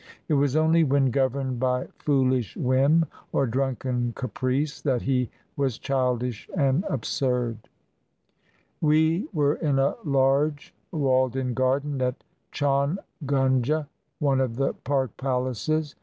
It 0.27 0.33
was 0.33 0.55
only 0.55 0.83
when 0.83 1.11
governed 1.11 1.59
by 1.59 1.85
foolish 1.99 2.57
whim 2.57 3.05
or 3.31 3.45
drunken 3.45 4.13
caprice 4.15 4.81
that 4.81 5.03
he 5.03 5.29
was 5.55 5.77
childish 5.77 6.49
and 6.57 6.83
absurd.... 6.89 7.69
197 8.79 8.89
INDIA 8.89 9.29
We 9.29 9.29
were 9.31 9.55
in 9.57 9.77
a 9.77 9.93
large 10.03 10.73
walled 10.91 11.35
in 11.35 11.53
garden 11.53 12.01
at 12.01 12.23
Chaungunge, 12.51 13.85
one 14.17 14.41
of 14.41 14.55
the 14.55 14.73
park 14.73 15.15
palaces. 15.17 15.93